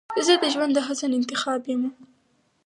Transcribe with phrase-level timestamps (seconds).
[0.25, 1.89] زه دژوند د حسن انتخاب یمه